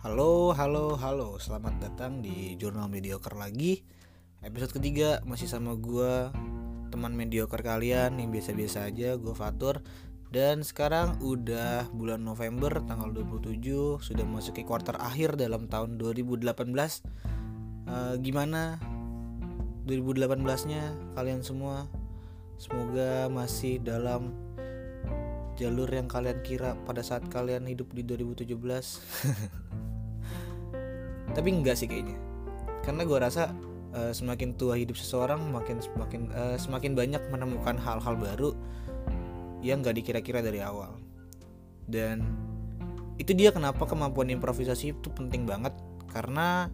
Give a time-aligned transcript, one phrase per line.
[0.00, 1.36] Halo, halo, halo.
[1.36, 3.84] Selamat datang di Jurnal Mediocre lagi.
[4.40, 6.32] Episode ketiga masih sama gue,
[6.88, 9.84] teman mediocre kalian yang biasa-biasa aja, gue Fatur.
[10.32, 16.48] Dan sekarang udah bulan November tanggal 27, sudah masuk ke quarter akhir dalam tahun 2018.
[17.84, 18.80] Uh, gimana
[19.84, 21.84] 2018-nya kalian semua?
[22.56, 24.32] Semoga masih dalam
[25.58, 28.54] jalur yang kalian kira pada saat kalian hidup di 2017
[31.36, 32.18] tapi enggak sih kayaknya.
[32.82, 33.54] Karena gue rasa
[33.94, 38.50] uh, semakin tua hidup seseorang makin semakin uh, semakin banyak menemukan hal-hal baru
[39.60, 40.96] yang gak dikira-kira dari awal.
[41.84, 42.24] Dan
[43.20, 45.76] itu dia kenapa kemampuan improvisasi itu penting banget.
[46.10, 46.66] Karena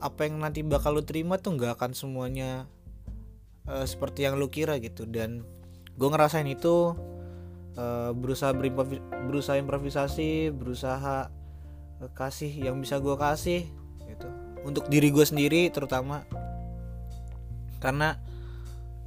[0.00, 2.64] apa yang nanti bakal lu terima tuh nggak akan semuanya
[3.68, 5.04] uh, seperti yang lu kira gitu.
[5.04, 5.42] Dan
[5.98, 6.94] gue ngerasain itu
[7.76, 8.50] uh, berusaha
[9.26, 11.30] berusaha improvisasi berusaha
[12.16, 13.68] kasih yang bisa gue kasih
[14.08, 14.28] gitu.
[14.64, 16.24] Untuk diri gue sendiri terutama.
[17.80, 18.16] Karena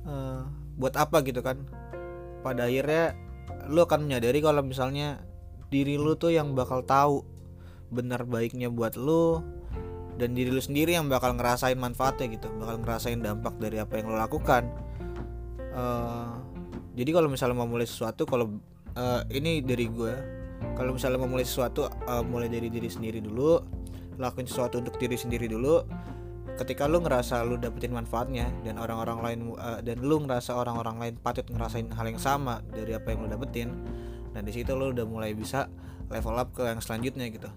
[0.05, 0.45] uh,
[0.77, 1.57] buat apa gitu kan?
[2.45, 3.17] Pada akhirnya
[3.69, 5.23] lu akan menyadari kalau misalnya
[5.71, 7.25] diri lu tuh yang bakal tahu
[7.89, 9.41] benar baiknya buat lu
[10.17, 14.13] dan diri lu sendiri yang bakal ngerasain manfaatnya gitu bakal ngerasain dampak dari apa yang
[14.13, 14.69] lo lakukan.
[15.73, 16.42] Uh,
[16.93, 18.61] jadi kalau misalnya mau mulai sesuatu kalau
[18.97, 20.13] uh, ini dari gue
[20.77, 23.59] kalau misalnya mau mulai sesuatu uh, mulai dari diri sendiri dulu
[24.21, 25.81] lakuin sesuatu untuk diri sendiri dulu
[26.53, 31.13] ketika lu ngerasa lu dapetin manfaatnya dan orang-orang lain uh, dan lu ngerasa orang-orang lain
[31.17, 33.73] patut ngerasain hal yang sama dari apa yang lu dapetin
[34.37, 35.65] dan di situ lu udah mulai bisa
[36.13, 37.49] level up ke yang selanjutnya gitu.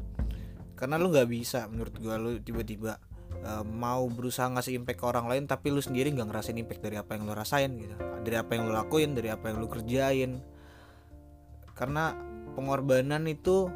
[0.77, 3.01] Karena lu nggak bisa menurut gua lu tiba-tiba
[3.45, 6.97] uh, mau berusaha ngasih impact ke orang lain tapi lu sendiri nggak ngerasain impact dari
[7.01, 7.97] apa yang lu rasain gitu
[8.27, 10.43] dari apa yang lu lakuin dari apa yang lu kerjain.
[11.79, 12.19] Karena
[12.59, 13.71] pengorbanan itu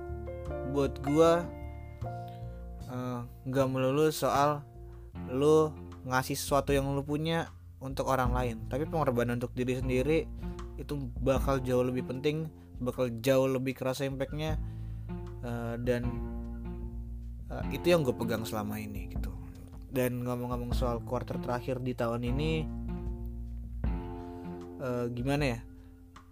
[0.75, 1.47] buat gua
[2.91, 4.67] eh, nggak uh, melulu soal
[5.30, 5.70] lu
[6.11, 7.47] ngasih sesuatu yang lu punya
[7.79, 8.57] untuk orang lain.
[8.67, 10.27] Tapi pengorbanan untuk diri sendiri
[10.74, 14.57] itu bakal jauh lebih penting bakal jauh lebih kerasa impactnya
[15.45, 16.08] uh, dan
[17.53, 19.30] uh, itu yang gue pegang selama ini gitu.
[19.92, 22.64] Dan ngomong-ngomong soal quarter terakhir di tahun ini
[24.80, 25.61] uh, gimana ya?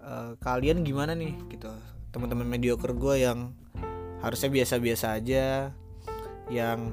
[0.01, 1.69] Uh, kalian gimana nih gitu?
[2.11, 3.53] Teman-teman mediocre gue yang
[4.19, 5.71] harusnya biasa-biasa aja
[6.51, 6.91] yang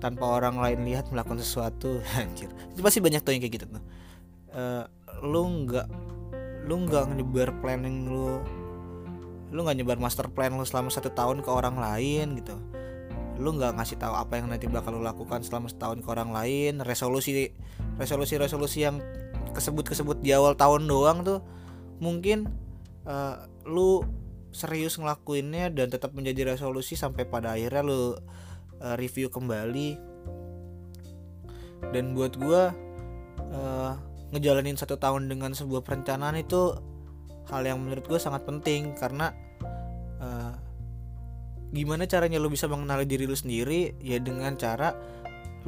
[0.00, 2.48] tanpa orang lain lihat melakukan sesuatu anjir.
[2.72, 3.84] Itu pasti banyak tuh yang kayak gitu tuh.
[4.50, 4.84] Uh,
[5.20, 5.86] lu nggak
[6.64, 8.40] lu nggak nyebar planning lu
[9.50, 12.56] lu nggak nyebar master plan lu selama satu tahun ke orang lain gitu.
[13.36, 16.80] Lu nggak ngasih tahu apa yang nanti bakal lu lakukan selama setahun ke orang lain
[16.80, 17.52] resolusi
[18.00, 19.02] resolusi resolusi yang
[19.52, 21.40] kesebut kesebut di awal tahun doang tuh
[22.00, 22.48] mungkin
[23.04, 24.02] uh, lu
[24.50, 30.10] serius ngelakuinnya dan tetap menjadi resolusi sampai pada akhirnya lu uh, review kembali.
[31.94, 32.62] Dan buat gue
[33.56, 33.92] uh,
[34.30, 36.76] ngejalanin satu tahun dengan sebuah perencanaan itu
[37.48, 39.32] hal yang menurut gue sangat penting karena
[40.20, 40.54] uh,
[41.70, 43.96] gimana caranya lu bisa mengenali diri lu sendiri?
[44.02, 44.92] Ya dengan cara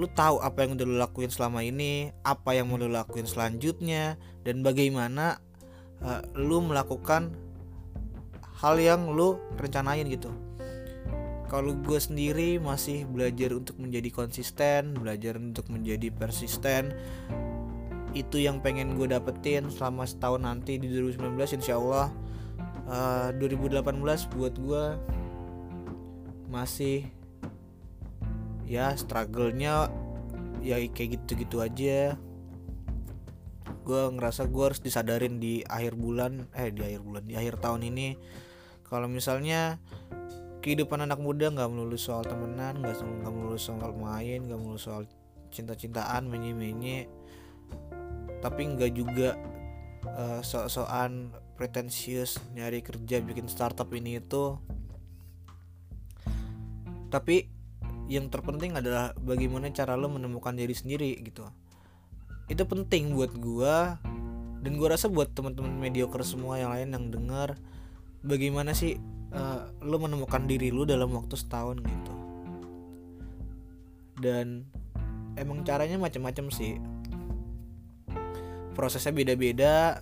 [0.01, 4.17] lu tahu apa yang udah lu lakuin selama ini apa yang mau lu lakuin selanjutnya
[4.41, 5.37] dan bagaimana
[6.01, 7.37] uh, lu melakukan
[8.63, 10.33] hal yang lu rencanain gitu.
[11.53, 16.97] Kalau gue sendiri masih belajar untuk menjadi konsisten belajar untuk menjadi persisten
[18.17, 22.09] itu yang pengen gue dapetin selama setahun nanti di 2019 insya Allah.
[22.83, 23.85] Uh, 2018
[24.33, 24.85] buat gue
[26.49, 27.09] masih
[28.73, 29.93] ya struggle-nya
[30.65, 32.17] ya kayak gitu-gitu aja.
[33.85, 37.85] Gue ngerasa gue harus disadarin di akhir bulan eh di akhir bulan di akhir tahun
[37.93, 38.17] ini.
[38.89, 39.77] Kalau misalnya
[40.65, 45.05] kehidupan anak muda nggak melulu soal temenan nggak nggak melulu soal main nggak melulu soal
[45.53, 47.11] cinta-cintaan menye-menye
[48.41, 49.39] tapi nggak juga
[50.07, 54.59] uh, sok-sokan pretensius nyari kerja bikin startup ini itu.
[57.07, 57.47] Tapi
[58.11, 61.47] yang terpenting adalah bagaimana cara lo menemukan diri sendiri gitu.
[62.51, 63.99] Itu penting buat gua
[64.63, 67.59] dan gua rasa buat teman-teman mediocre semua yang lain yang dengar
[68.23, 68.99] bagaimana sih
[69.35, 72.15] uh, lo menemukan diri lo dalam waktu setahun gitu.
[74.23, 74.67] Dan
[75.35, 76.79] emang caranya macam-macam sih.
[78.73, 80.01] Prosesnya beda-beda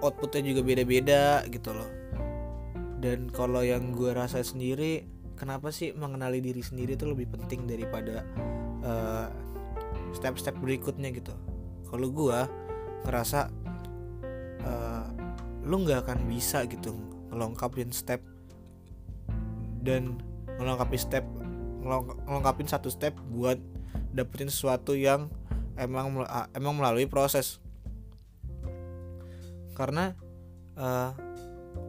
[0.00, 1.90] outputnya juga beda-beda gitu loh.
[3.00, 5.08] Dan kalau yang gue rasa sendiri
[5.40, 8.28] kenapa sih mengenali diri sendiri itu lebih penting daripada
[8.84, 9.32] uh,
[10.12, 11.32] step-step berikutnya gitu.
[11.88, 12.38] Kalau gue
[13.08, 13.48] ngerasa
[14.68, 15.08] uh,
[15.64, 16.92] lu nggak akan bisa gitu
[17.32, 18.20] melengkapin step
[19.80, 20.20] dan
[20.60, 21.24] melengkapi step
[22.28, 23.56] ngelengkapin satu step buat
[24.12, 25.32] dapetin sesuatu yang
[25.80, 26.20] emang
[26.52, 27.64] emang melalui proses.
[29.72, 30.12] Karena
[30.76, 31.16] uh,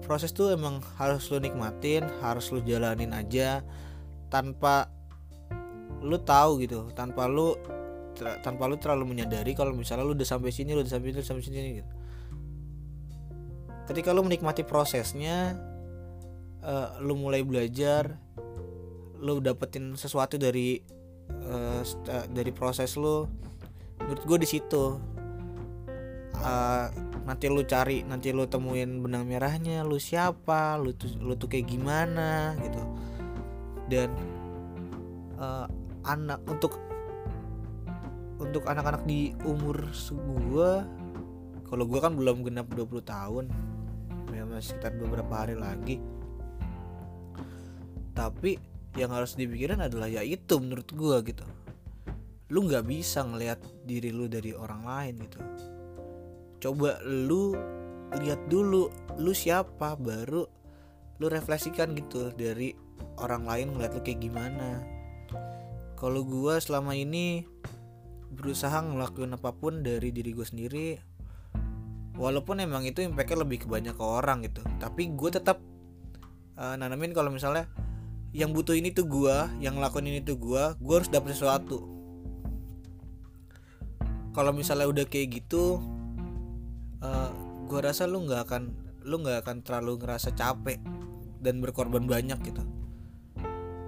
[0.04, 3.64] proses tuh emang harus lu nikmatin harus lu jalanin aja
[4.32, 4.90] tanpa
[6.02, 7.54] lu tahu gitu tanpa lu
[8.42, 11.44] tanpa lu terlalu menyadari kalau misalnya lu udah sampai sini lu udah sampai sini sampai
[11.44, 11.92] sini gitu.
[13.90, 15.58] Ketika lu menikmati prosesnya
[16.64, 18.16] uh, lu mulai belajar
[19.22, 20.82] lu dapetin sesuatu dari
[21.46, 21.82] uh,
[22.30, 23.26] dari proses lu
[24.02, 24.98] menurut gue di situ
[26.40, 26.88] uh,
[27.28, 31.68] nanti lu cari nanti lu temuin benang merahnya lu siapa lu tuh lu tuh kayak
[31.68, 32.82] gimana gitu.
[33.92, 34.10] Dan
[35.36, 35.68] uh,
[36.08, 36.80] anak untuk
[38.42, 39.86] untuk anak-anak di umur
[40.50, 40.88] gua
[41.70, 43.46] kalau gua kan belum genap 20 tahun
[44.32, 46.00] ya masih sekitar beberapa hari lagi.
[48.12, 48.60] Tapi
[49.00, 51.44] yang harus dipikirin adalah ya itu menurut gua gitu.
[52.52, 55.40] Lu nggak bisa ngelihat diri lu dari orang lain gitu
[56.62, 57.58] coba lu
[58.22, 58.88] lihat dulu
[59.18, 59.98] lu siapa?
[59.98, 60.46] Baru
[61.20, 62.74] lu refleksikan gitu dari
[63.20, 64.86] orang lain ngeliat lu kayak gimana.
[66.00, 67.46] Kalau gue selama ini
[68.32, 70.90] berusaha ngelakuin apa pun dari diri gue sendiri
[72.16, 75.60] walaupun emang itu impactnya lebih ke banyak ke orang gitu tapi gue tetap
[76.56, 77.68] uh, nanamin kalau misalnya
[78.32, 81.84] yang butuh ini tuh gue yang ngelakuin ini tuh gue gue harus dapet sesuatu.
[84.32, 85.84] Kalau misalnya udah kayak gitu
[87.02, 87.30] uh, eh,
[87.68, 88.64] gue rasa lu nggak akan
[89.06, 90.78] lu nggak akan terlalu ngerasa capek
[91.42, 92.62] dan berkorban banyak gitu.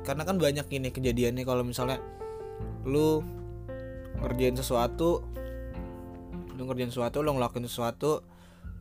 [0.04, 2.02] Karena kan banyak ini kejadiannya kalau misalnya
[2.84, 3.24] lu
[4.20, 5.24] ngerjain sesuatu
[6.54, 8.22] lu ngerjain sesuatu lu ngelakuin sesuatu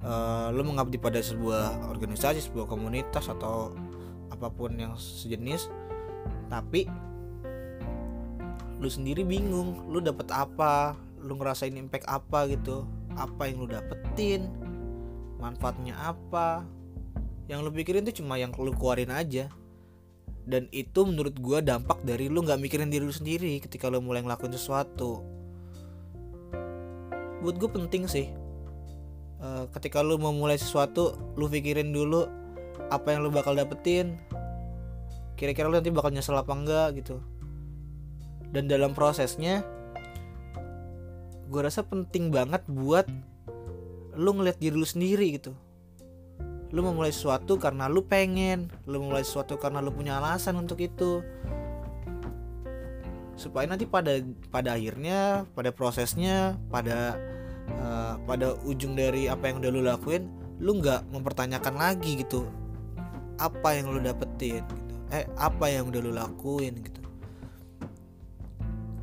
[0.05, 3.73] uh, lu mengabdi pada sebuah organisasi sebuah komunitas atau
[4.29, 5.71] apa pun yang sejenis
[6.53, 6.91] tapi
[8.83, 12.83] lu sendiri bingung lu dapet apa lu ngerasain impact apa gitu
[13.17, 14.49] apa yang lu dapetin
[15.43, 16.63] manfaatnya apa.
[17.51, 19.51] Yang lu pikirin tuh cuma yang lu keluarin aja.
[20.47, 24.23] Dan itu menurut gue dampak dari lu nggak mikirin diri lu sendiri ketika lu mulai
[24.23, 25.23] ngelakuin sesuatu.
[27.43, 28.31] Buat gue penting sih
[29.43, 32.27] uh, ketika lu mau mulai sesuatu lu pikirin dulu
[32.89, 34.19] apa yang lu bakal dapetin.
[35.35, 37.19] Kira-kira lu nanti bakal nyesel apa enggak gitu.
[38.55, 39.67] Dan dalam prosesnya
[41.53, 43.05] gue rasa penting banget buat
[44.17, 45.53] lu ngeliat diri lu sendiri gitu.
[46.73, 51.21] Lu memulai sesuatu karena lu pengen lu memulai sesuatu karena lu punya alasan untuk itu.
[53.37, 54.17] Supaya nanti pada
[54.49, 57.21] pada akhirnya pada prosesnya pada
[57.77, 62.49] uh, pada ujung dari apa yang udah lu lakuin lu nggak mempertanyakan lagi gitu.
[63.37, 64.95] Apa yang lu dapetin gitu.
[65.13, 67.02] Eh apa yang udah lu lakuin gitu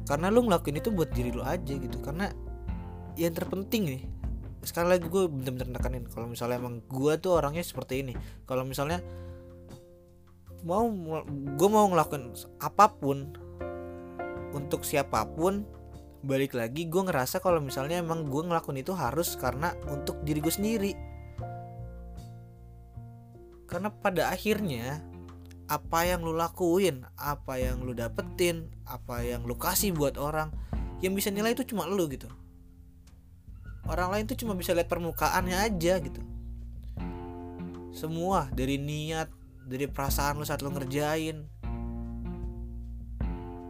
[0.09, 2.01] karena lu ngelakuin itu buat diri lu aja gitu.
[2.01, 2.33] Karena
[3.13, 4.03] yang terpenting nih
[4.65, 8.17] sekali lagi gue bener-bener nekanin kalau misalnya emang gue tuh orangnya seperti ini.
[8.49, 9.05] Kalau misalnya
[10.65, 10.89] mau
[11.29, 13.37] gue mau ngelakuin apa pun
[14.57, 15.61] untuk siapa pun
[16.19, 20.51] balik lagi gue ngerasa kalau misalnya emang gue ngelakuin itu harus karena untuk diri gue
[20.51, 20.91] sendiri.
[23.69, 25.05] Karena pada akhirnya
[25.69, 30.49] apa yang lu lakuin apa yang lu dapetin apa yang lu kasih buat orang
[31.05, 32.27] yang bisa nilai itu cuma lu gitu.
[33.85, 36.21] Orang lain tuh cuma bisa lihat permukaannya aja gitu.
[37.93, 39.29] Semua dari niat
[39.63, 41.45] dari perasaan lu saat lu ngerjain.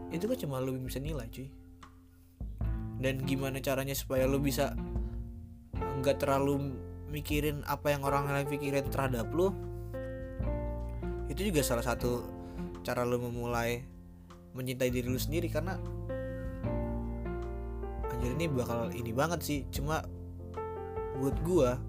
[0.09, 1.51] Itu kan cuma lu bisa nilai cuy.
[2.99, 4.73] Dan gimana caranya supaya lu bisa
[5.77, 6.75] nggak terlalu
[7.11, 9.51] mikirin apa yang orang lain pikirin terhadap lu
[11.39, 12.27] itu juga salah satu
[12.83, 13.79] cara lu memulai
[14.51, 15.79] mencintai diri lu sendiri karena
[18.11, 19.59] anjir ini bakal ini banget sih.
[19.71, 20.03] Cuma
[21.15, 21.79] buat gua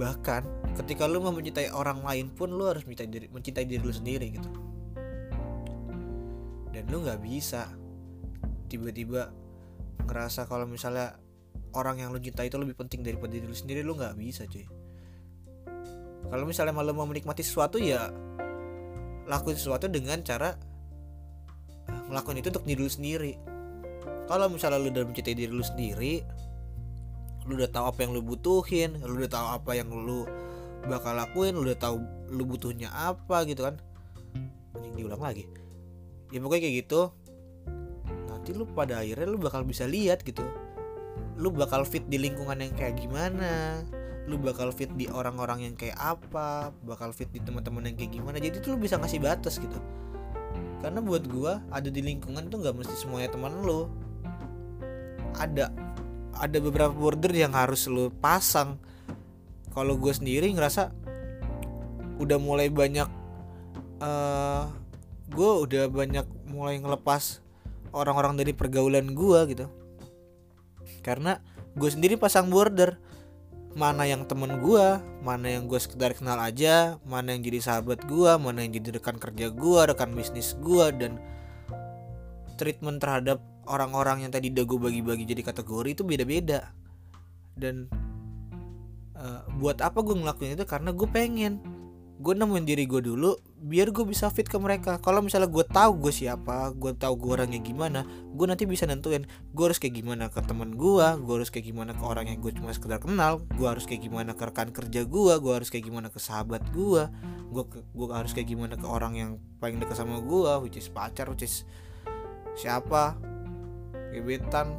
[0.00, 0.40] bahkan
[0.72, 4.26] ketika lu mau mencintai orang lain pun lu harus mencintai diri, mencintai diri lu sendiri
[4.32, 4.50] gitu.
[6.72, 7.68] Dan lu nggak bisa
[8.72, 9.36] tiba-tiba
[10.08, 11.20] ngerasa kalau misalnya
[11.76, 14.79] orang yang lu cintai itu lebih penting daripada diri lu sendiri lu nggak bisa cuy
[16.30, 18.08] kalau misalnya malu mau menikmati sesuatu ya
[19.26, 20.54] lakuin sesuatu dengan cara
[21.90, 23.32] eh, ngelakuin itu untuk diri lu sendiri.
[24.30, 26.14] Kalau misalnya lu udah mencintai diri lu sendiri
[27.48, 30.28] lu udah tahu apa yang lu butuhin lu udah tahu apa yang lu
[30.86, 31.98] bakal lakuin lu udah tahu
[32.30, 33.74] lu butuhnya apa gitu kan.
[34.78, 35.50] Anjing diulang lagi.
[36.30, 37.10] Ya pokoknya kayak gitu.
[38.30, 40.46] Nanti lu pada akhirnya lu bakal bisa lihat gitu.
[41.34, 43.82] Lu bakal fit di lingkungan yang kayak gimana
[44.30, 48.38] lu bakal fit di orang-orang yang kayak apa bakal fit di teman-teman yang kayak gimana.
[48.38, 49.74] Jadi tuh lu bisa ngasih batas gitu.
[50.78, 53.90] Karena buat gue ada di lingkungan tuh nggak mesti semuanya teman lo
[55.34, 55.74] ada
[56.38, 58.78] ada beberapa border yang harus lo pasang.
[59.74, 60.94] Kalau gue sendiri ngerasa
[62.22, 63.10] udah mulai banyak
[63.98, 64.70] uh,
[65.26, 67.42] gue udah banyak mulai ngelepas
[67.90, 69.66] orang-orang dari pergaulan gue gitu.
[71.02, 71.42] Karena
[71.74, 73.09] gue sendiri pasang border
[73.78, 74.86] mana yang temen gue
[75.22, 79.14] mana yang gue sekedar kenal aja mana yang jadi sahabat gue mana yang jadi rekan
[79.14, 81.22] kerja gue rekan bisnis gue dan
[82.60, 86.68] treatment terhadap orang-orang yang tadi udah gue bagi-bagi jadi kategori itu beda-beda.
[87.54, 87.88] Dan
[89.16, 90.66] uh, buat apa gue ngelakuin itu?
[90.68, 91.62] Karena gue pengen.
[92.20, 94.96] Gue nemuin diri gue dulu biar gue bisa fit ke mereka.
[95.04, 99.28] Kalau misalnya gue tahu gue siapa gue tahu gue orangnya gimana gue nanti bisa nentuin
[99.28, 102.52] gue harus kayak gimana ke teman gue gue harus kayak gimana ke orang yang gue
[102.56, 106.08] cuma sekedar kenal gue harus kayak gimana ke rekan kerja gue gue harus kayak gimana
[106.08, 107.04] ke sahabat gue
[107.52, 111.28] gue gue harus kayak gimana ke orang yang paling dekat sama gue which is pacar
[111.28, 111.68] which is
[112.56, 113.20] siapa
[114.10, 114.74] gebetan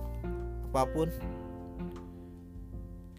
[0.71, 1.11] apa pun.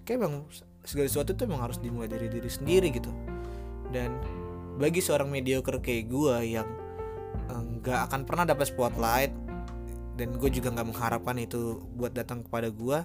[0.09, 0.35] Kayak bang
[0.83, 3.13] segala sesuatu tuh emang harus dimulai dari diri sendiri gitu.
[3.93, 4.17] Dan
[4.83, 6.67] bagi seorang mediocre kayak gue yang
[7.47, 9.31] eh, nggak uh, akan pernah dapat spotlight
[10.19, 12.99] dan gue juga nggak mengharapkan itu buat datang kepada gue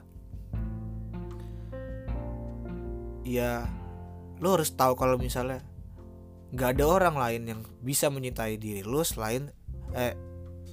[3.29, 3.69] ya
[4.41, 5.61] lo harus tahu kalau misalnya
[6.49, 9.53] nggak ada orang lain yang bisa mencintai diri lo selain
[9.93, 10.17] eh,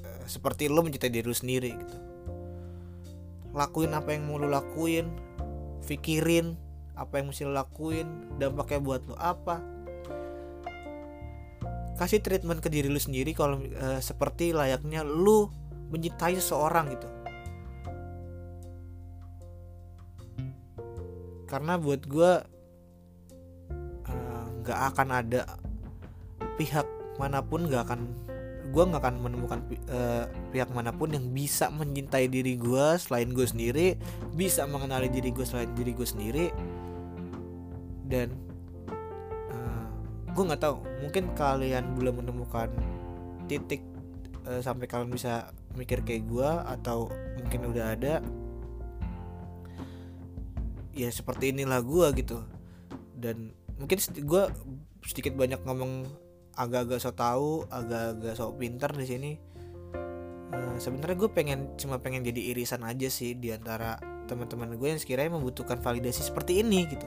[0.01, 1.97] eh seperti lo mencintai diri lo sendiri gitu.
[3.53, 5.13] Lakuin apa yang mau lo lakuin
[5.85, 6.57] pikirin
[6.97, 9.74] apa yang mesti lo lakuin dampaknya buat lo apa
[11.95, 15.47] kasih treatment ke diri lu sendiri kalau e, seperti layaknya lu
[15.95, 17.09] mencintai seseorang gitu.
[21.47, 22.33] Karena buat gue
[24.11, 25.41] eh, nggak akan ada
[26.59, 28.01] pihak mana pun nggak akan
[28.75, 33.47] gue nggak akan menemukan uh, pihak mana pun yang bisa mencintai diri gue selain gue
[33.47, 33.95] sendiri
[34.35, 36.47] bisa mengenali diri gue selain diri gue sendiri.
[38.05, 38.44] Dan
[40.35, 40.77] gue nggak tahu.
[41.07, 42.69] Mungkin kalian belum menemukan
[43.47, 43.81] titik
[44.45, 48.23] uh, sampai kalian bisa mikir kayak gue atau mungkin udah ada
[50.95, 52.43] ya seperti inilah gue gitu.
[53.15, 54.43] Dan mungkin gue
[55.07, 56.07] sedikit banyak ngomong
[56.55, 59.33] agak-agak so tau agak-agak so pinter di sini.
[60.55, 65.01] Uh, sebenarnya gue pengen cuma pengen jadi irisan aja sih di antara teman-teman gue yang
[65.03, 67.07] sekiranya membutuhkan validasi seperti ini gitu.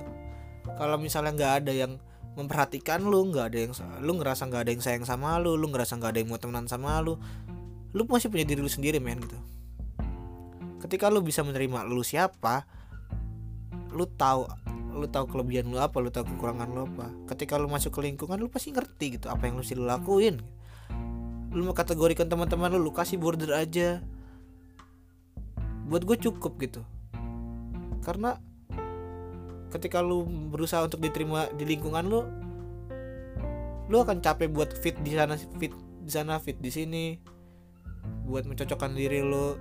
[0.77, 1.96] Kalau misalnya nggak ada yang
[2.38, 3.74] memperhatikan lu nggak ada yang
[4.06, 6.70] lu ngerasa nggak ada yang sayang sama lu lu ngerasa nggak ada yang mau temenan
[6.70, 7.17] sama lu
[7.98, 9.38] lu masih punya diri lu sendiri men gitu.
[10.86, 12.70] Ketika lu bisa menerima lu siapa
[13.89, 14.46] lu tahu
[14.94, 17.10] lu tahu kelebihan lu apa lu tahu kekurangan lu apa.
[17.34, 20.38] Ketika lu masuk ke lingkungan lu pasti ngerti gitu apa yang lu sih lu lakuin.
[21.50, 24.06] Lu mau kategorikan teman-teman lu lu kasih border aja.
[25.89, 26.86] Buat gue cukup gitu.
[28.06, 28.38] Karena
[29.68, 32.22] ketika lu berusaha untuk diterima di lingkungan lu
[33.88, 37.06] lu akan capek buat fit di sana fit di sana fit di sini
[38.28, 39.56] buat mencocokkan diri lu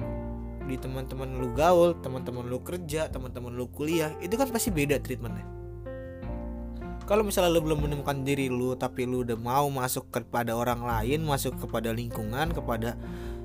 [0.67, 5.47] di teman-teman lu gaul, teman-teman lu kerja, teman-teman lu kuliah, itu kan pasti beda treatmentnya.
[7.07, 11.23] Kalau misalnya lu belum menemukan diri lu, tapi lu udah mau masuk kepada orang lain,
[11.23, 12.99] masuk kepada lingkungan, kepada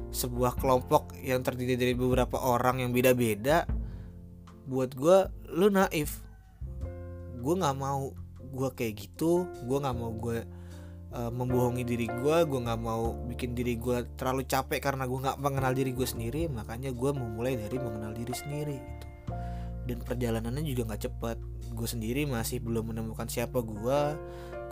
[0.10, 3.70] sebuah kelompok yang terdiri dari beberapa orang yang beda-beda,
[4.66, 6.26] buat gue lu naif
[7.42, 8.14] gue nggak mau
[8.52, 10.46] gue kayak gitu gue nggak mau gue
[11.16, 15.38] uh, membohongi diri gue gue nggak mau bikin diri gue terlalu capek karena gue nggak
[15.40, 19.08] mengenal diri gue sendiri makanya gue memulai dari mengenal diri sendiri gitu.
[19.82, 21.38] Dan perjalanannya juga nggak cepat
[21.72, 24.00] gue sendiri masih belum menemukan siapa gue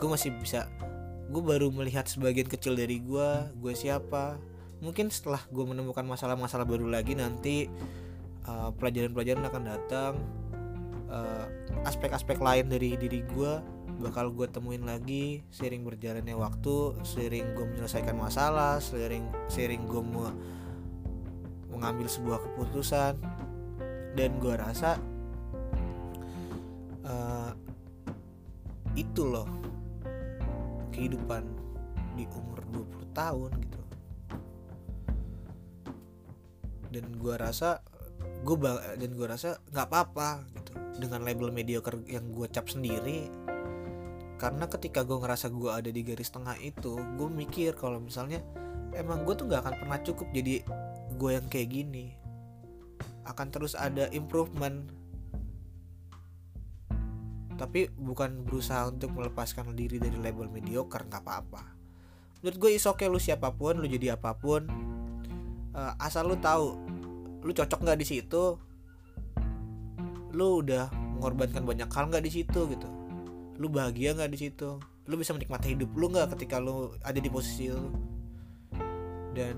[0.00, 0.70] gue masih bisa
[1.30, 4.38] gue baru melihat sebagian kecil dari gue gue siapa.
[4.80, 7.68] Mungkin setelah gue menemukan masalah-masalah baru lagi nanti
[8.48, 10.12] uh, pelajaran-pelajaran akan datang
[11.10, 11.46] uh,
[11.84, 13.52] aspek-aspek lain dari diri gue
[14.00, 20.32] bakal gue temuin lagi sering berjalannya waktu sering gue menyelesaikan masalah sering sering gue mau
[21.80, 23.16] mengambil sebuah keputusan.
[24.12, 25.00] Dan gue rasa
[27.08, 27.56] uh,
[28.98, 29.48] itu loh
[30.92, 31.46] kehidupan
[32.18, 33.80] di umur 20 tahun gitu.
[36.90, 37.80] Dan gue rasa
[38.40, 38.56] gue
[38.96, 40.72] dan gue rasa nggak apa-apa gitu.
[41.00, 43.28] Dengan label mediocre yang gue cap sendiri.
[44.40, 48.40] Karena ketika gue ngerasa gue ada di garis tengah itu gue mikir kalau misalnya
[48.96, 50.64] emang gue tuh nggak akan pernah cukup jadi
[51.16, 52.16] gue yang kayak gini.
[53.28, 54.88] Akan terus ada improvement.
[57.60, 61.62] Tapi bukan berusaha untuk melepaskan diri dari label mediocre nggak apa-apa.
[62.40, 64.64] Menurut gue is okay lu siapa pun lu jadi apa pun.
[65.70, 66.89] Uh, asal lu tahu
[67.40, 68.60] lu cocok nggak di situ
[70.30, 72.88] lu udah mengorbankan banyak hal nggak di situ gitu.
[73.60, 74.80] Lu bahagia nggak di situ?
[75.10, 77.90] Lu bisa menikmati hidup lu nggak ketika lu ada di posisi lu?
[79.34, 79.56] Dan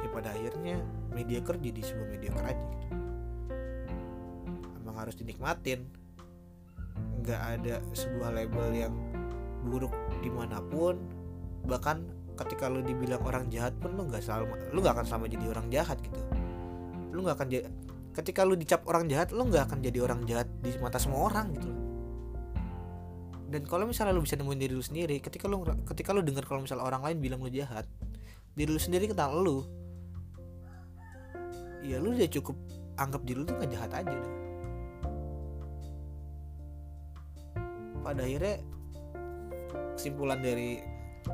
[0.00, 0.80] ya pada akhirnya
[1.12, 2.86] mediocre jadi sebuah mediocre aja gitu.
[4.82, 5.86] Emang harus dinikmatin.
[7.22, 8.94] Nggak ada sebuah label yang
[9.68, 9.92] buruk
[10.24, 10.96] di mana pun
[11.68, 12.08] bahkan
[12.40, 15.66] ketika lu dibilang orang jahat pun lu nggak selalu lu nggak akan selama jadi orang
[15.68, 16.20] jahat gitu
[17.12, 17.48] lu nggak akan
[18.16, 21.52] ketika lu dicap orang jahat lu nggak akan jadi orang jahat di mata semua orang
[21.54, 21.70] gitu
[23.50, 26.62] dan kalau misalnya lu bisa nemuin diri lu sendiri ketika lu ketika lu dengar kalau
[26.64, 27.84] misalnya orang lain bilang lu jahat
[28.54, 29.66] diri lu sendiri kenal lu
[31.84, 32.56] ya lu udah cukup
[32.96, 34.32] anggap diri lu tuh gak jahat aja deh.
[38.00, 38.56] pada akhirnya
[39.94, 40.80] kesimpulan dari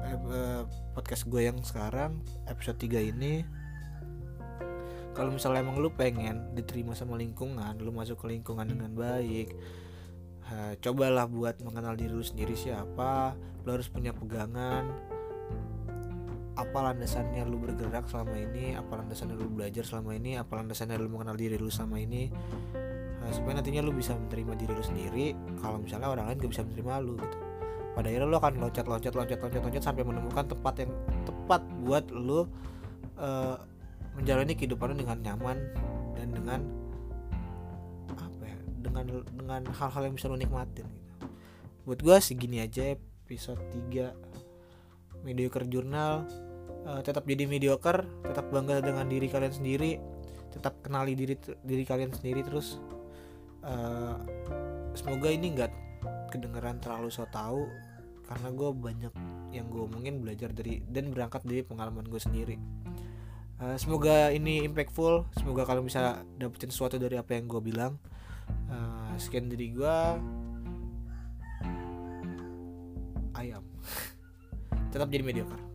[0.04, 0.62] eh,
[0.92, 3.46] podcast gue yang sekarang episode 3 ini
[5.16, 9.56] kalau misalnya emang lu pengen diterima sama lingkungan lu masuk ke lingkungan dengan baik
[10.52, 13.32] uh, cobalah buat mengenal diri lu sendiri siapa
[13.64, 14.92] lu harus punya pegangan
[16.56, 21.08] apa landasannya lu bergerak selama ini apa landasannya lu belajar selama ini apa landasannya lu
[21.12, 22.32] mengenal diri lu selama ini
[23.24, 25.26] uh, supaya nantinya lu bisa menerima diri lu sendiri
[25.60, 27.38] kalau misalnya orang lain gak bisa menerima lu gitu
[27.96, 30.92] pada akhirnya lu akan loncat loncat loncat loncat loncat sampai menemukan tempat yang
[31.24, 32.44] tepat buat lu
[33.16, 33.56] uh,
[34.20, 35.56] menjalani kehidupan lu dengan nyaman
[36.12, 36.60] dan dengan
[38.20, 40.88] apa ya dengan dengan hal-hal yang bisa lu nikmatin gitu.
[41.88, 46.28] buat gua segini aja episode 3 mediocre jurnal
[46.84, 49.96] uh, tetap jadi mediocre tetap bangga dengan diri kalian sendiri
[50.56, 52.80] tetap kenali diri diri kalian sendiri terus.
[53.60, 54.16] Uh,
[54.96, 55.74] semoga ini enggak
[56.32, 57.68] kedengeran terlalu so tau
[58.26, 59.14] karena gue banyak
[59.54, 62.56] yang gue omongin belajar dari dan berangkat dari pengalaman gue sendiri.
[63.56, 67.96] Uh, semoga ini impactful semoga kalian bisa dapetin sesuatu dari apa yang gue bilang.
[68.70, 69.96] Uh, sekian dari gue
[73.36, 73.64] ayam
[74.94, 75.65] tetap jadi mediocre